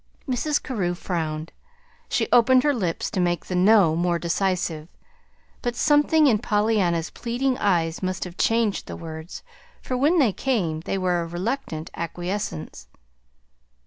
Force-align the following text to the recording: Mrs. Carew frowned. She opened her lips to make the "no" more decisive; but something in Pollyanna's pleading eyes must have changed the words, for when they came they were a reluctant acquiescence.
Mrs. 0.27 0.63
Carew 0.63 0.95
frowned. 0.95 1.51
She 2.09 2.27
opened 2.31 2.63
her 2.63 2.73
lips 2.73 3.11
to 3.11 3.19
make 3.19 3.45
the 3.45 3.53
"no" 3.55 3.95
more 3.95 4.17
decisive; 4.17 4.87
but 5.61 5.75
something 5.75 6.25
in 6.25 6.39
Pollyanna's 6.39 7.11
pleading 7.11 7.55
eyes 7.59 8.01
must 8.01 8.23
have 8.23 8.35
changed 8.35 8.87
the 8.87 8.95
words, 8.97 9.43
for 9.79 9.95
when 9.95 10.17
they 10.17 10.33
came 10.33 10.79
they 10.79 10.97
were 10.97 11.21
a 11.21 11.27
reluctant 11.27 11.91
acquiescence. 11.93 12.87